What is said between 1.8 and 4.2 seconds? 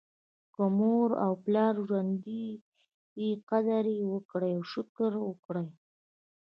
ژوندي دي قدر یې